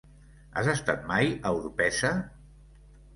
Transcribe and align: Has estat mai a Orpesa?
Has 0.61 0.69
estat 0.71 1.03
mai 1.11 1.29
a 1.33 1.51
Orpesa? 1.57 2.11